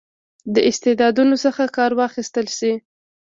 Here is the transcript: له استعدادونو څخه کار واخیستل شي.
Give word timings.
له 0.53 0.59
استعدادونو 0.69 1.35
څخه 1.45 1.63
کار 1.77 1.91
واخیستل 1.99 2.47
شي. 2.57 2.73